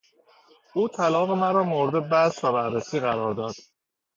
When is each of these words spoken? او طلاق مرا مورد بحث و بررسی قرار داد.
او 0.75 0.81
طلاق 0.95 1.29
مرا 1.41 1.63
مورد 1.71 1.95
بحث 2.09 2.43
و 2.43 2.51
بررسی 2.53 2.99
قرار 2.99 3.33
داد. 3.33 3.55